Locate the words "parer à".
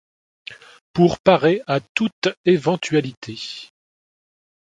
1.19-1.79